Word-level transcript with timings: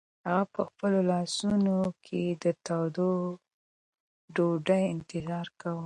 هغه 0.29 0.41
په 0.53 0.61
خپلو 0.69 0.99
لاسو 1.11 1.49
کې 2.05 2.23
د 2.43 2.45
تودې 2.65 3.13
ډوډۍ 4.35 4.83
انتظار 4.93 5.47
کاوه. 5.59 5.79